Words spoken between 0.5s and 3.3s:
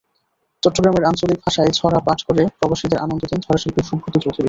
চট্টগ্রামের আঞ্চলিক ভাষায় ছড়া পাঠ করে প্রবাসীদের আনন্দ